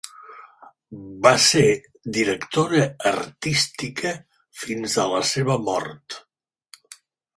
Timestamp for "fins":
4.63-4.97